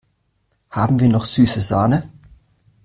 Haben 0.71 0.99
wir 0.99 1.09
noch 1.09 1.25
süße 1.25 1.61
Sahne? 1.61 2.09